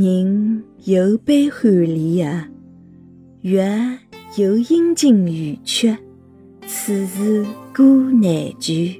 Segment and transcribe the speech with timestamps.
[0.00, 2.30] 人有悲欢离合，
[3.40, 3.98] 月
[4.36, 5.98] 有阴晴圆缺，
[6.68, 7.44] 此事
[7.74, 8.30] 古难
[8.60, 8.94] 全。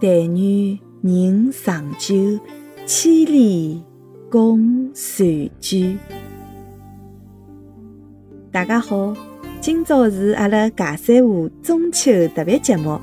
[0.00, 2.40] 但愿人长久，
[2.86, 3.82] 千里
[4.30, 4.58] 共
[4.94, 5.98] 婵娟。
[8.50, 9.14] 大家好，
[9.60, 12.98] 今朝是阿拉尬三胡中秋特别节目，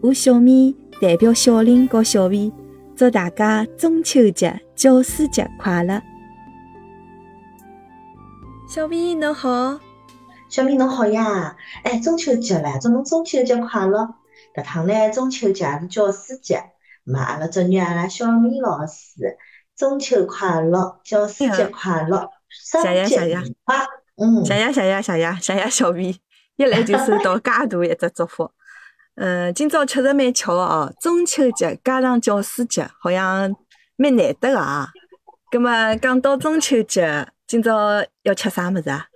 [0.00, 2.52] 我小咪代表小林和小薇。
[3.00, 6.02] 祝大家中秋节、教师节快乐！
[8.68, 9.80] 小薇侬好，
[10.50, 11.56] 小咪侬好呀！
[11.82, 14.16] 哎，中秋节了，祝侬中秋节快乐！
[14.54, 16.62] 搿趟呢，中秋节是教师节，
[17.04, 19.38] 嘛，阿拉祝愿阿拉小咪老师
[19.74, 23.38] 中秋快乐，教师节快乐，谢谢谢谢，
[24.18, 26.14] 嗯，谢谢谢谢谢谢谢谢小薇，
[26.56, 28.50] 一来就收到介大一只祝福。
[29.16, 33.54] 嗯，今朝确实蛮巧个哦，中秋节加上教师节，好像
[33.96, 34.88] 蛮难得个啊。
[35.50, 39.08] 葛么讲到中秋节，今朝要吃啥物事啊？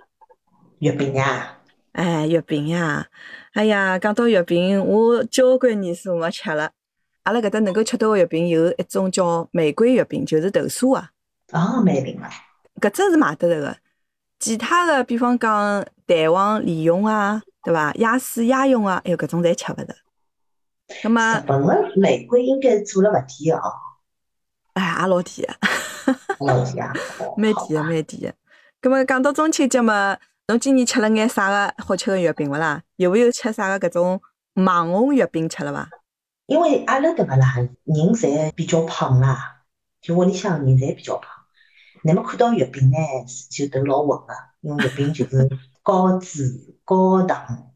[0.80, 1.58] 月饼呀！
[1.92, 3.06] 哎，月饼呀！
[3.52, 6.72] 哎呀，讲到月饼，我交关年数没吃了。
[7.22, 11.10] 阿拉搿搭能够吃到个月饼，有一种叫玫瑰月饼，就是豆沙啊。
[11.52, 12.88] 哦，蛮灵个。
[12.88, 13.76] 搿只是买得着个，
[14.40, 17.40] 其他的，比方讲蛋黄莲蓉啊。
[17.64, 17.92] 对伐？
[17.94, 19.94] 鸭丝、鸭蓉啊，哎呦，搿种侪吃勿着。
[21.02, 23.72] 那么，日本个玫瑰应该做了勿甜哦。
[24.74, 25.54] 哎，也老甜个。
[26.44, 26.92] 老甜啊！
[27.38, 28.34] 蛮甜个，蛮甜个。
[28.82, 32.82] 葛么讲到中秋节嘛，侬今年吃了眼啥个好吃个月饼勿啦？
[32.96, 34.20] 有没有吃啥个搿种
[34.54, 35.88] 网红月饼吃了伐？
[36.46, 39.62] 因为阿拉对勿啦，人侪比较胖啦，
[40.02, 41.30] 就屋里向人侪比较胖。
[42.02, 42.98] 乃末看到月饼呢，
[43.50, 45.48] 就头老混个，因为月饼就是。
[45.84, 47.70] 高脂高糖，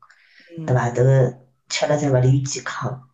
[0.66, 0.90] 对伐？
[0.90, 1.34] 迭个
[1.68, 3.04] 吃了才勿利于健康。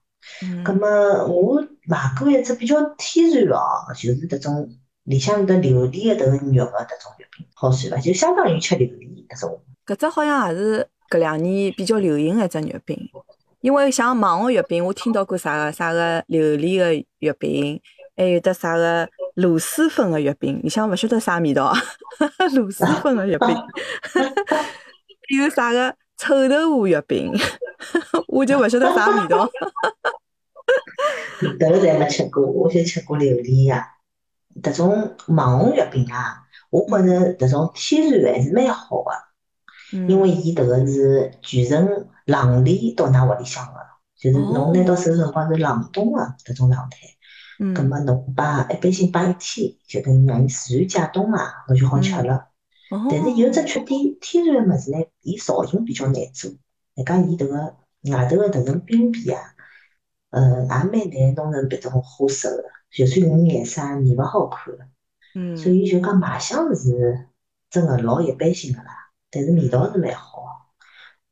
[0.65, 0.89] 葛末
[1.27, 4.71] 我买过一只比较天然个哦，就是迭种
[5.03, 7.99] 里向有得榴莲个迭个肉个迭种月饼，好算伐？
[7.99, 9.61] 就相当于吃榴莲迭种。
[9.85, 12.97] 搿只好像也是搿两年比较流行个一只月饼，
[13.61, 17.81] 因为像网红月饼，我听到过啥个啥个榴莲个月饼，
[18.17, 21.75] 还有得啥个螺蛳粉的月饼，里向勿晓得啥味道，
[22.55, 23.49] 螺蛳粉的月饼。
[25.29, 27.33] 有啥个臭豆腐月饼，
[28.29, 29.49] 我就勿晓得啥味道。
[31.41, 33.89] 迭个侪没吃过，我就吃过榴莲呀。
[34.63, 39.11] 迭种网红月饼啊，我觉着迭种天然还是蛮好个，
[40.09, 43.81] 因为伊迭个是全程冷链到㑚屋里向个，
[44.17, 46.99] 就是侬拿到手辰光是冷冻个迭种状态。
[47.59, 47.75] 嗯。
[47.75, 52.47] 葛末侬摆一般性摆一天，就等于让伊自然解冻啊，侬就好吃了。
[53.11, 56.51] 但是有只缺点，天然个物事呢，伊造型比较难做。
[56.95, 57.77] 人家伊迭个
[58.13, 59.41] 外头个迭层冰皮啊，
[60.31, 64.85] 呃，也蛮难弄成别种花色个，就算用颜色也勿好看个。
[65.35, 65.57] 嗯。
[65.57, 67.27] 所以就讲卖相是
[67.71, 70.45] 真个老一般性个啦，但是味道是蛮好。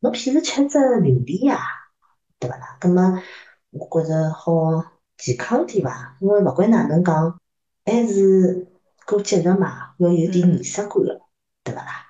[0.00, 1.60] 侬譬如吃只榴莲呀，
[2.40, 2.76] 对勿啦？
[2.80, 3.22] 葛末
[3.70, 4.84] 我觉着好
[5.16, 6.16] 健康点伐？
[6.20, 7.38] 因为勿管哪能讲，
[7.84, 8.66] 还是
[9.06, 11.21] 过节日嘛，要有点仪式感个。
[11.64, 12.06] 对勿啦？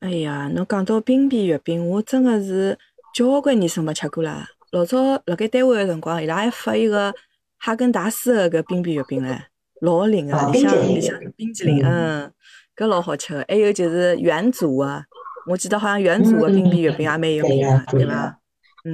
[0.00, 2.78] 哎呀，侬讲到冰皮月饼，我真个是
[3.14, 4.46] 交关年数没吃过了。
[4.72, 7.14] 老早辣盖单位个辰光，伊拉还发一个
[7.58, 9.40] 哈根达斯个搿冰皮月饼唻，
[9.80, 12.30] 老灵个，里向里向冰淇淋，嗯，
[12.76, 13.44] 搿老好吃个。
[13.48, 15.02] 还有就是元祖个，
[15.46, 18.38] 我记得好像元祖个冰皮月饼也蛮有名个，对伐？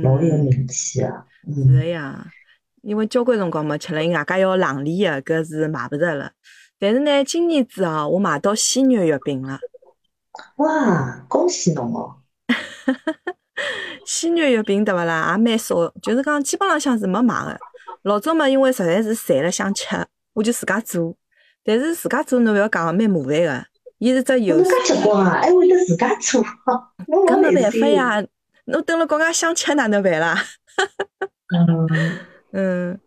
[0.02, 1.24] 老有名气啊。
[1.52, 2.24] 是个呀，
[2.82, 6.30] 因为交关辰光没吃了，因外加要冷链个，搿是买勿着了。
[6.78, 9.58] 但是呢，今年子哦，我买到鲜肉月饼了。
[10.56, 12.16] 哇，恭喜侬哦！
[14.04, 15.32] 鲜肉月饼对勿啦？
[15.32, 17.58] 也蛮少，就是讲基本浪向是没买个。
[18.02, 19.86] 老早嘛，因为实在是馋了想吃，
[20.34, 21.14] 我就自家做。
[21.62, 23.64] 但是自家做侬勿要讲，蛮麻烦个。
[23.98, 24.56] 伊是只油。
[24.56, 25.40] 侬介结棍啊？
[25.42, 26.42] 还会得自家做？
[27.28, 28.24] 搿没办法呀，
[28.64, 30.36] 侬等了国外想吃哪能办啦？
[31.54, 32.18] 嗯
[32.52, 33.00] 嗯，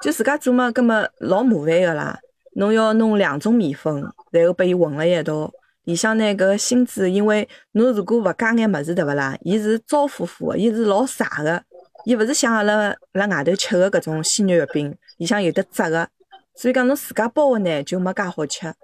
[0.00, 2.18] 就自家做嘛，搿么老麻烦个啦。
[2.54, 5.52] 侬要弄两种面粉，然后拨伊混了一道。
[5.86, 9.38] 里向呢，搿个芯子，因为侬如果勿加眼物事，对勿啦？
[9.42, 11.62] 伊是焦乎乎个，伊是老柴个，
[12.04, 16.08] 伊勿是像阿拉辣外头吃个搿种鲜肉月饼，里向有得汁个，
[16.56, 18.74] 所以讲侬自家包个呢，就没介好吃。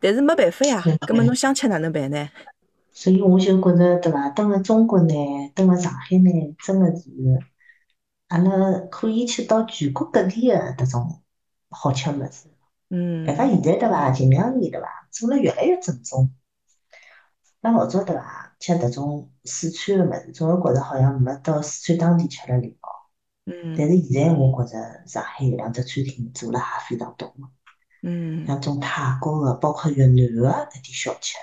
[0.00, 2.28] 但是没办法呀，葛末侬想吃哪能办呢？
[2.92, 4.28] 所以我就觉着，对伐？
[4.30, 5.14] 蹲辣中国呢，
[5.56, 7.10] 蹲辣上海呢，真个是
[8.28, 11.20] 阿拉可以吃到全国各地个迭种
[11.68, 12.46] 好吃物事。
[12.90, 14.10] 嗯，办法现在对伐？
[14.10, 15.05] 近两年对伐？
[15.18, 16.34] 做了越来越正宗。
[17.60, 18.54] 那老早对伐？
[18.58, 22.88] 吃迭种四川的物事，总是觉着好像没到四川当地吃了味道。
[23.44, 23.74] 嗯。
[23.76, 27.34] 但是现在我觉着上海有两只餐厅做了也非常多。
[28.02, 31.36] 嗯，像种泰国的，包括越南的那点小吃，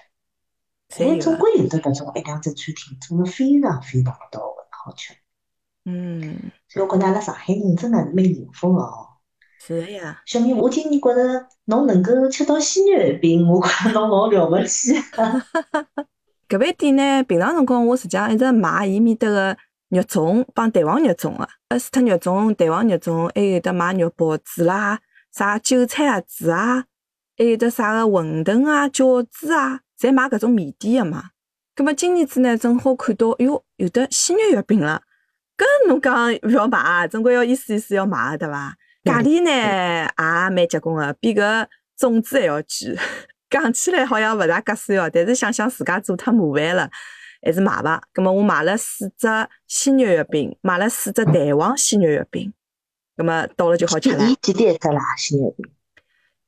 [1.03, 5.13] 哎，总归有的搿种一两只餐厅做的非常非常到位，好吃。
[5.85, 9.09] 嗯，所以我觉得阿拉上海人真的是蛮幸福的哦。
[9.65, 10.21] 是的呀。
[10.25, 14.93] 小明，我今年觉着侬能够吃到鲜肉月饼，我觉侬老了不起。
[16.49, 19.57] 搿饭店呢，平常辰光我实际上一直买伊面搭个
[19.89, 24.99] 肉粽帮蛋黄肉粽个，呃，除脱肉粽、蛋黄肉粽，还有得买肉包子啦，
[25.31, 26.83] 啥韭菜盒子啊，
[27.37, 31.29] 还有得啥个馄饨啊、饺子啊，侪买搿种面点个嘛。
[31.73, 35.01] 葛末今年子呢，正好看到，哟，有得鲜肉月饼了。
[35.57, 38.75] 搿侬讲勿要买，总归要意思意思要买个对伐？
[39.03, 41.67] 价钿呢也蛮结棍个，比搿
[41.97, 42.97] 粽子还要贵。
[43.49, 46.89] 讲起来好像勿大合算哦，但是想想自家做太麻烦了，
[47.43, 48.01] 还是买伐。
[48.11, 49.27] 葛末我买了四只
[49.67, 52.51] 鲜肉月饼，买了四只蛋黄鲜肉月饼，
[53.15, 54.17] 葛末到了就好吃了。
[54.41, 55.15] 几钿一只啦？
[55.15, 55.71] 鲜肉月饼？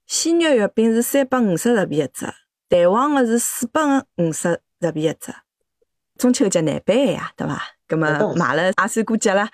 [0.08, 2.26] 鲜肉月饼是三百五十日币一只，
[2.68, 3.82] 蛋黄个是四百
[4.18, 5.32] 五十日币一只。
[6.18, 7.62] 中秋节难办呀，对伐？
[7.88, 9.48] 葛末买了也算过节了。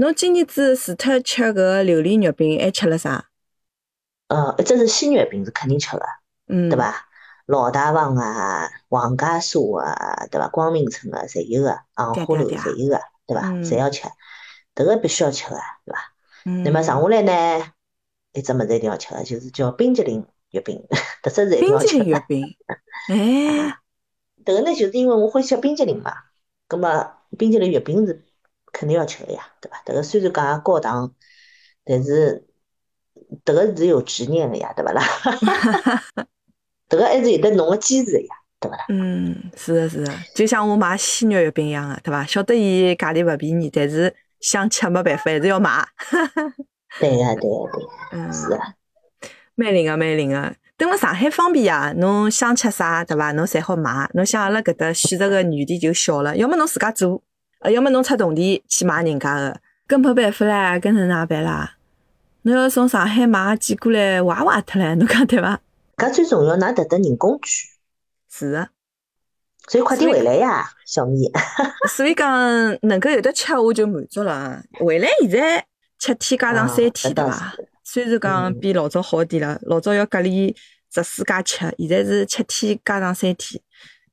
[0.00, 3.26] 侬今年子除脱吃搿个榴莲月饼，还吃了啥？
[4.28, 6.02] 呃，一只是鲜月饼是肯定吃个，
[6.48, 7.06] 嗯，对伐？
[7.44, 10.48] 老大房啊，黄家沙啊，对伐？
[10.48, 13.42] 光明村啊侪有个，昂花楼侪有个，对伐？
[13.62, 14.08] 侪要吃，
[14.74, 16.14] 迭个必须要吃个，对伐？
[16.64, 17.66] 那么剩下来呢，
[18.32, 20.82] 一只物事一定要吃个，就是叫冰激凌月饼，
[21.22, 21.86] 迭只是一定要吃。
[21.86, 22.46] 冰激凌月饼，
[23.10, 23.76] 哎，
[24.46, 26.14] 迭个呢，就是因为我欢喜吃冰激凌嘛，
[26.66, 28.24] 葛末冰激凌月饼是。
[28.72, 29.82] 肯定要吃个呀，对伐？
[29.84, 31.12] 迭个虽然讲高档，
[31.84, 32.46] 但是
[33.44, 35.02] 迭个是有执念个呀，对伐啦？
[36.88, 38.84] 迭 个还是有得侬个坚持个呀，对伐啦？
[38.88, 42.24] 嗯，是的，是的，就像我买鲜肉月饼一样个，对伐？
[42.24, 45.86] 晓得伊价钿勿便宜，但是想吃没办法，还是要买。
[46.98, 48.58] 对个，对个，对，嗯，是个，
[49.54, 50.54] 蛮灵个，蛮灵个。
[50.76, 53.32] 等辣上海方便呀，侬想吃啥，对伐？
[53.32, 54.08] 侬侪好买。
[54.14, 57.22] 侬像阿拉搿搭选择个余地就小了，要么侬自家做。
[57.60, 61.74] 呃，要么侬出铜钿去买人家个，搿没办法唻，搿能哪办啦？
[62.42, 65.60] 侬要从上海买寄过来，坏坏脱唻，侬讲对伐？
[65.98, 67.40] 搿最重要，㑚得得人工贵。
[68.30, 68.70] 是的，
[69.68, 71.30] 所以快点回来呀，小米。
[71.90, 72.40] 所以讲
[72.80, 74.62] 能够有得吃，我就满足了。
[74.78, 75.66] 回来现在
[75.98, 77.54] 七天加上三天，对伐？
[77.84, 80.56] 虽然讲比老早好点了，老早要隔离
[80.94, 83.60] 十四加七，现在是七天加上三天，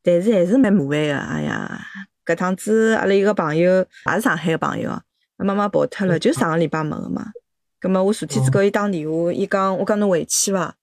[0.03, 1.17] 但是还是蛮麻烦的。
[1.17, 1.81] 哎呀。
[2.27, 4.91] 搿趟子阿拉一个朋友也是上海个朋友，
[5.37, 7.31] 妈妈跑脱了，就上个礼拜没个嘛。
[7.79, 10.75] 葛末我昨天子跟伊打电话，伊讲我讲侬回去伐？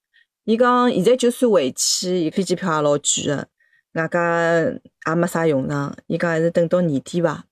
[0.45, 3.49] 伊讲现在就算回去，伊飞机票也老贵个，
[3.93, 4.63] 外加
[5.07, 5.95] 也没啥用场。
[6.07, 7.45] 伊讲还是等到年底伐。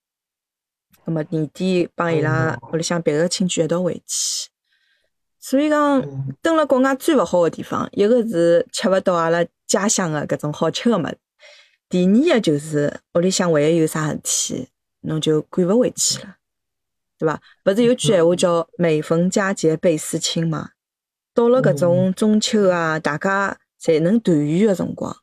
[1.05, 4.49] 葛末年底帮伊拉屋里向别个亲戚一道回去。
[5.39, 6.01] 所以讲，
[6.41, 11.17] 蹲辣国外最勿好个地方，一个是吃勿到阿拉家乡个搿种好吃个物事。
[11.93, 14.67] 第二个就是屋里向万一有啥事体，
[15.01, 16.37] 侬就赶勿回去了，
[17.19, 17.39] 对伐？
[17.65, 20.71] 勿是有句闲话叫“每逢佳节倍思亲”嘛？
[21.35, 25.15] 到了搿种中秋啊，大家侪能团圆个辰光，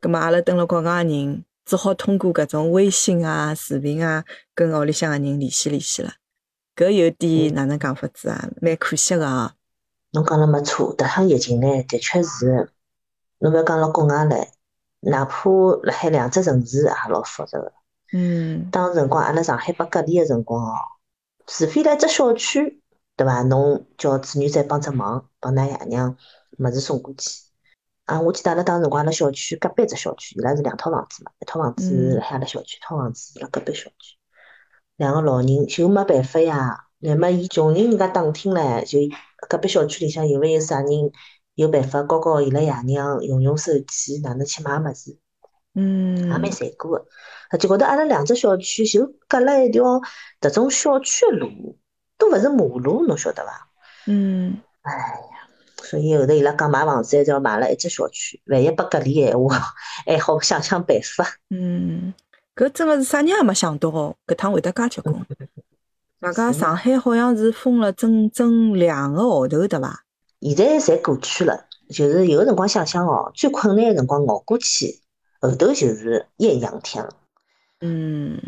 [0.00, 4.24] 葛末阿拉蹲辣国外个人只好通过搿种微信啊、视频啊，
[4.54, 6.14] 跟屋里向个人联系联系了。
[6.74, 8.48] 搿有点哪能讲法子啊？
[8.62, 9.56] 蛮可惜个啊！
[10.12, 12.70] 侬讲了没错，迭趟疫情呢，的确是，
[13.40, 14.48] 侬勿要讲辣国外唻。
[15.00, 15.50] 哪怕
[15.82, 17.72] 辣海两只城市也老复杂个。
[18.12, 18.70] 嗯。
[18.70, 20.74] 当辰光阿拉上海被隔离个辰光哦，
[21.46, 22.82] 除非辣只小区，
[23.16, 23.42] 对伐？
[23.42, 26.16] 侬叫子女再帮只忙，帮㑚爷娘
[26.58, 27.42] 物事送过去。
[28.06, 34.16] 啊，我记得阿拉当辰光阿拉小区隔壁只小区，伊拉是两套房子嘛，一套房子辣海阿拉小区，一套房子辣隔壁小区。
[34.96, 38.98] 两个老人就没办法呀，乃末伊穷人人家打听唻，就
[39.48, 41.12] 隔壁小区里向有勿有啥人？
[41.58, 45.18] 有办法教教伊拉爷娘用用手机，哪能去买物事，
[45.74, 47.04] 嗯，也蛮残酷个。
[47.58, 50.00] 就觉得阿拉两只小区就隔了一条
[50.40, 51.76] 迭种小区个路，
[52.16, 53.68] 都勿是马路，侬晓得伐？
[54.06, 55.48] 嗯，哎呀，
[55.82, 59.60] 所以后头伊拉讲买房子还是要买了一只小区，万一被隔离闲话，
[60.06, 61.26] 还好想想办法。
[61.50, 62.14] 嗯，
[62.54, 65.16] 搿真个是啥人也没想到哦，搿趟会得介结棍。
[66.20, 70.04] 外加上海好像是封了整整两个号头，对伐？
[70.40, 75.00] 现在侪过去了，就是有个辰光想想哦，最困难个辰光熬过去，
[75.40, 77.10] 后头就是艳阳天了，
[77.80, 78.40] 嗯，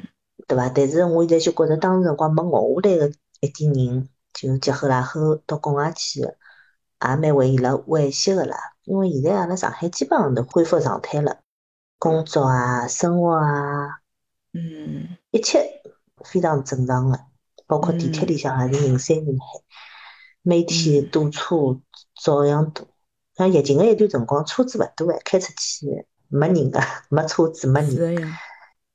[0.46, 0.68] 对伐？
[0.68, 8.56] 但是我现在就觉着，当时辰光没熬下来个一点人，就结婚然后到国外去个，也蛮为伊拉惋惜个啦。
[8.84, 11.38] 因为现在阿拉上海基本上都恢复常态了，
[11.98, 14.00] 工作啊、生活啊，
[14.52, 15.82] 嗯，一切
[16.24, 17.18] 非常正常个，
[17.66, 19.44] 包括地铁里向也是人山人海。
[20.42, 21.80] 每天堵车
[22.22, 22.88] 照样堵。
[23.36, 28.16] 像疫情个一段辰光，车子勿多哎，开出去没人个， 没车子，没人。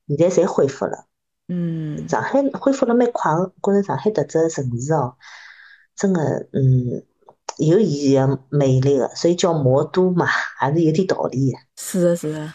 [0.08, 1.06] 现在侪恢复了。
[1.48, 2.08] 嗯。
[2.08, 5.16] 上海恢复了蛮快个，觉着上海迭只城市哦，
[5.96, 6.22] 真个
[6.54, 7.04] 嗯
[7.58, 11.58] 有伊个魅力个，所以叫魔都嘛，还是有点道理个。
[11.76, 12.54] 是个是个。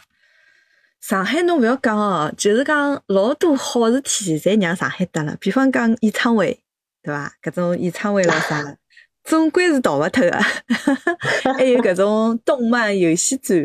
[1.01, 6.63] 上海侬勿要讲哦，就是讲老多好事体侪让上海得了，比方讲演唱会，
[7.03, 7.33] 对伐？
[7.43, 8.77] 搿种演唱会咾啥，
[9.25, 10.39] 总归是逃勿脱个。
[11.57, 13.57] 还有搿种动漫游戏展，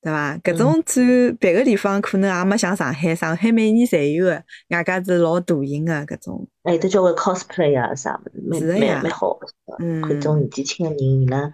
[0.00, 0.36] 对伐？
[0.38, 6.46] 搿种展别个地方可能也没像上海，上海每年侪有个，外加是老大型个搿种。
[6.62, 9.38] 还有得交关 cosplay 啊啥物事，蛮蛮蛮好。
[9.78, 10.02] 嗯。
[10.02, 11.50] 看种年纪轻个人，伊拉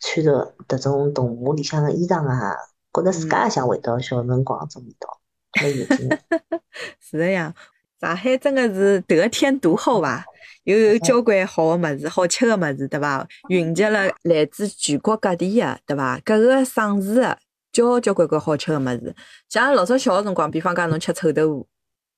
[0.00, 2.54] 穿着迭种动画里向个衣裳啊。
[2.92, 5.20] 觉着自家也想回到小辰光种味道，
[5.60, 6.08] 蛮有劲。
[7.02, 7.52] 是的呀，
[8.00, 10.24] 上海真的是得天独厚吧？
[10.64, 13.26] 又有交关好的物事，好吃的物事，对伐？
[13.48, 16.20] 云集了来自全国各地的，对伐？
[16.24, 17.38] 各个省市的
[17.72, 19.14] 交交关关好吃的物事。
[19.48, 21.66] 像老早小个辰光，比方讲侬吃臭豆腐，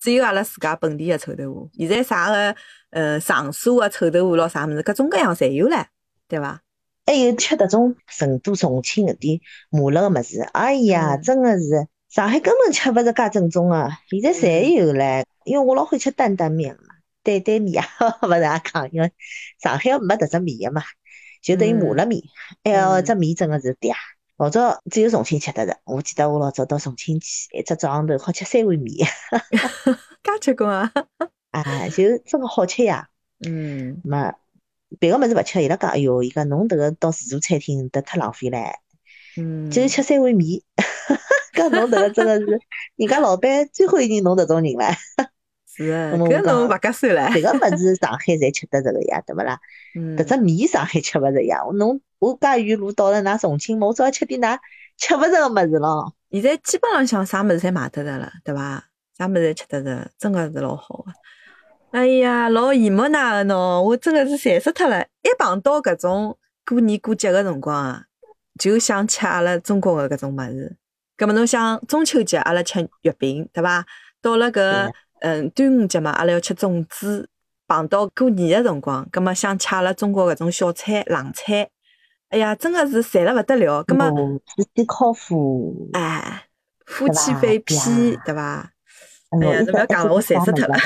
[0.01, 1.71] 只有阿拉自家本地的臭豆腐。
[1.75, 2.55] 现在啥个
[2.91, 5.85] 呃长沙的臭豆腐咯，啥物事，各种各样侪有唻，
[6.29, 6.61] 对伐？
[7.05, 15.25] 还有吃迭种成都、重庆搿点麻辣个物事，哎呀，真个是上海根本吃勿着介正宗个，现在侪有唻。
[15.45, 16.77] 因为我老欢喜吃担担面
[17.27, 19.13] 嘛，担担面啊，勿是也讲，因为
[19.63, 20.83] 上海没迭只面个嘛，
[21.43, 22.23] 就等于麻辣面。
[22.63, 23.93] 哎哟，只面真个是嗲。
[24.37, 29.07] 老早只有重庆吃得着，我记得我老早到重庆去，一只早上头好吃三碗面。
[30.23, 30.93] 介吃过啊？
[31.51, 33.09] 啊，就真个好吃呀。
[33.47, 34.01] 嗯。
[34.05, 34.17] 没。
[35.01, 38.73] 别个物事勿吃，伊拉讲，哎哟，伊讲侬迭个到自助餐厅得太浪费唻，
[39.37, 40.63] 嗯，就吃三碗面，
[41.53, 42.47] 讲侬迭个真的是，
[42.95, 44.97] 人家老板最欢迎侬迭种人唻。
[45.77, 47.33] 是啊，搿侬勿合算唻。
[47.33, 49.59] 迭个物事上海侪吃得着个呀，对勿啦？
[49.95, 54.59] 嗯，迭只面上海吃勿着呀，侬我介远路到了㑚重庆，我早要吃点㑚
[54.97, 56.15] 吃勿着个物事咯。
[56.31, 58.85] 现在基本浪向啥物事侪买得着了，对伐？
[59.19, 61.13] 啥物事侪吃得着，真个是老好个。
[61.93, 65.03] 哎呀，老羡慕㑚个喏，我真个是馋死脱了。
[65.03, 68.05] 一碰到搿种过年过节个辰光啊，
[68.59, 70.77] 就想吃阿拉中国个搿种物事。
[71.17, 73.87] 葛末侬想中秋节阿拉吃月饼，对伐？
[74.21, 77.29] 到了搿嗯端午节嘛，阿拉要吃粽子。
[77.69, 81.69] 碰到过年的辰光，葛么想吃阿拉中国搿种小菜、冷菜。
[82.29, 83.83] 哎呀，真的是馋了勿得了。
[83.83, 84.41] 葛么夫
[84.73, 86.45] 妻烤麸，哎，
[86.85, 87.77] 夫妻肺片，
[88.25, 88.71] 对伐？
[89.31, 90.77] 哎呀，侬勿要讲了，我馋死脱了。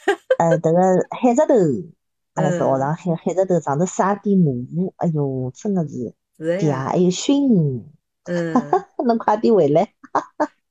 [0.38, 1.90] 呃，迭个海蜇头，
[2.32, 7.82] 阿拉是学堂海海蜇头上头撒点蘑菇，哎哟，真的是嗲，还有熏鱼，
[8.24, 8.54] 嗯，
[9.04, 9.92] 侬快点回来，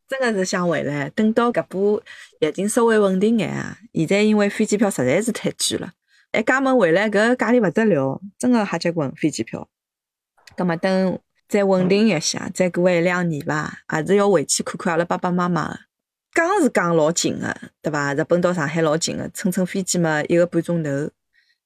[0.08, 1.10] 真的是想回来。
[1.10, 2.02] 等到搿波
[2.40, 5.94] 疫情稍微稳定眼啊，现在因为飞机票实在是太贵了，
[6.38, 9.68] 一家门回来搿价钿勿得了，真的瞎结棍飞机票。
[10.56, 15.80] 葛末等再稳定一下，再过一两年伐，还是要回去看看阿拉爸爸妈妈。
[16.36, 18.14] 讲是讲老近个，对伐？
[18.16, 20.90] 日本到上海老近个，乘乘飞机嘛，一个半钟头。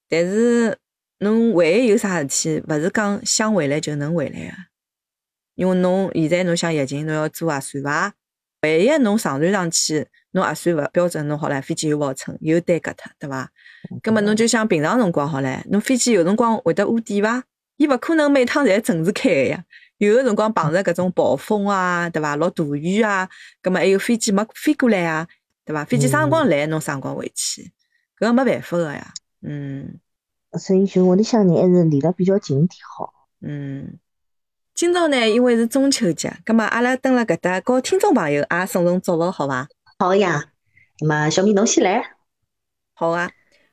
[0.10, 0.77] 但是
[1.20, 4.53] 侬万一有啥事体，勿是讲想回来就能回来个。
[5.56, 8.13] 因为侬现在侬想疫情，侬要做核酸伐？
[8.67, 13.50] 万一侬上传上去，侬核算勿标准，侬好唻，飞机又勿好乘，又耽搁脱，对伐？
[14.03, 17.43] 葛末侬就像平常辰光好唻，侬飞机有辰光会得误点伐？
[17.77, 19.63] 伊勿可能每趟侪准时开个呀。
[20.00, 22.36] 有个辰光碰着搿种暴风啊，对伐？
[22.36, 23.27] 落大雨啊，
[23.62, 25.27] 葛末还有飞机没飞过来啊，
[25.65, 25.83] 对伐？
[25.86, 27.71] 飞机啥辰光来，侬啥辰光回去，
[28.19, 29.13] 搿个没办法个呀。
[29.41, 30.00] 嗯，
[30.59, 33.13] 所以就屋里向人还是离得比较近点好。
[33.41, 33.97] 嗯，
[34.77, 39.67] 今朝呢，因为是中秋节，葛末阿拉蹲辣搿搭，告听众朋友也送送祝福，好伐？
[39.98, 40.51] 好呀。
[41.00, 42.12] 那么小米侬先来。
[42.93, 43.27] 好啊。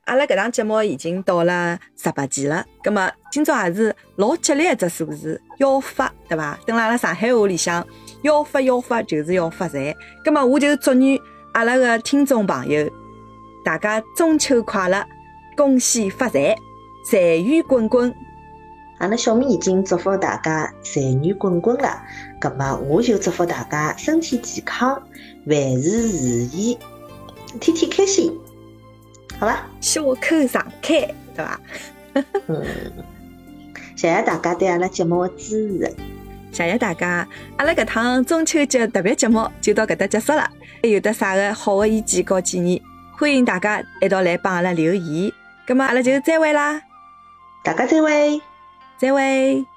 [0.06, 6.58] 阿拉搿档节目已经到了十八期了，葛末今朝也是老吉利一只数字，要发对伐？
[6.66, 7.86] 等辣阿拉上海话里向，
[8.22, 9.94] 要发要发就是要发财。
[10.24, 11.20] 葛末我就祝愿
[11.52, 12.90] 阿拉个听众朋友，
[13.62, 15.04] 大家中秋快乐，
[15.54, 16.56] 恭喜发财，
[17.10, 18.14] 财源滚滚。
[18.98, 22.00] 阿拉小米已经祝福大家财源滚滚了，
[22.40, 25.02] 葛末我就祝福大家身体健康，
[25.46, 26.78] 万事如意，
[27.60, 28.32] 天天开心。
[29.38, 31.00] 好吧，笑口常开，
[31.34, 31.60] 对伐？
[32.46, 32.64] 嗯，
[33.96, 35.96] 谢谢大家对阿拉节目的支持，
[36.52, 37.26] 谢谢大家。
[37.56, 40.48] 阿拉搿趟中秋节特别节目就到搿搭结束了。
[40.82, 42.80] 还有得啥个好的意见和建议，
[43.18, 45.32] 欢迎大家一道来帮阿拉留言。
[45.66, 46.80] 葛末阿拉就再会啦，
[47.64, 48.40] 大家再会，
[49.04, 49.73] 再会。